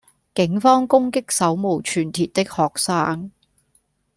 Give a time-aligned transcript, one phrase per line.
[0.33, 3.29] 警方攻擊手無寸鐵的學生